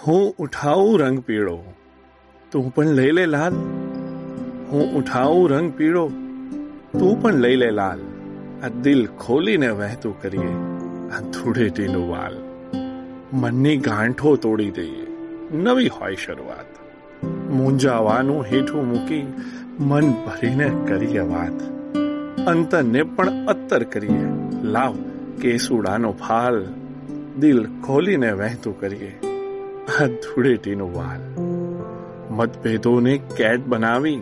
[0.00, 1.56] હું ઉઠાવું રંગ પીળો
[2.52, 3.56] તું પણ લઈ લે લાલ
[4.70, 6.04] હું ઉઠાવું રંગ પીળો
[6.92, 8.02] તું પણ લઈ લે લાલ
[8.62, 10.52] આ દિલ ખોલીને વહેતું કરીએ
[11.10, 12.36] આ ધૂળેટીનું વાલ
[13.40, 15.06] મનની ગાંઠો તોડી દઈએ
[15.60, 16.72] નવી હોય શરૂઆત
[17.52, 19.22] મૂંઝાવાનું હેઠું મૂકી
[19.82, 21.60] મન ભરીને કરીએ વાત
[22.46, 24.26] અંતરને પણ અત્તર કરીએ
[24.72, 24.98] લાવ
[25.40, 26.58] કેસુડાનો ફાલ
[27.38, 29.29] દિલ ખોલીને વહેતું કરીએ આ
[30.22, 31.22] ધૂળેટીનું વાલ
[32.30, 34.20] મતભેદોને કેટ બનાવી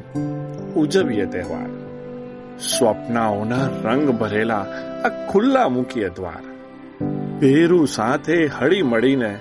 [0.77, 1.71] ઉજવીએ તહેવાર
[2.67, 4.67] સ્વપ્નાઓના રંગ ભરેલા
[5.05, 6.45] આ ખુલ્લા મૂકીએ દ્વાર
[7.41, 9.33] પેરું સાથે હળી મળીને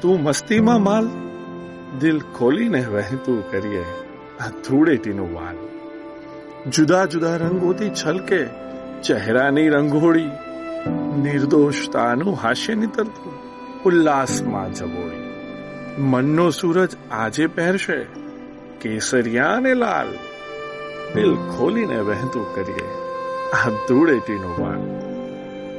[0.00, 1.08] તું મસ્તીમાં માલ
[2.00, 3.86] દિલ ખોલીને વહેતું કરીએ
[4.40, 5.58] આ ધૂળેટીનું વાલ
[6.70, 8.40] જુદા જુદા રંગોથી છલકે
[9.02, 10.30] ચહેરાની રંગોળી
[11.22, 13.40] નિર્દોષતાનું હાસ્ય નીતરતું
[13.84, 15.26] ઉલ્લાસમાં જબોળી
[15.97, 17.97] મનનો સૂરજ આજે પહેરશે
[18.81, 20.07] કેસરિયા ને લાલ.
[21.15, 22.87] દિલ ખોલીને વહેતું કરીએ,
[23.53, 24.81] આ ધૂળેટીનું વાળ.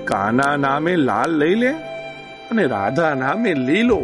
[0.05, 1.73] કાના નામે લાલ લઈ લે
[2.51, 3.99] અને રાધા નામે લીલો.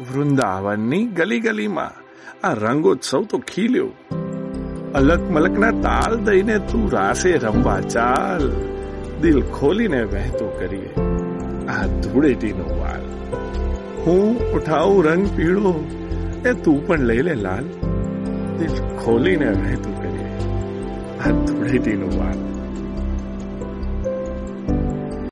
[0.00, 1.98] વૃંદાવનની ગલી ગલીમાં
[2.46, 3.90] આ રંગોત્સવ તો ખીલ્યો.
[4.94, 8.50] અલક મલકના તાલ દઈને તું રાસે રમવા ચાલ.
[9.22, 10.92] દિલ ખોલીને વહેતું કરીએ,
[11.68, 13.04] આ ધૂળેટીનો વાલ
[14.08, 15.86] હું ઉઠાવું, રંગ પીળો,
[16.46, 17.64] એ તું પણ લઈ લે લાલ.
[18.58, 20.24] દિલ ખોલીને વહેતું કરીએ.
[21.18, 22.57] આ ધૂળેટીનું વાલ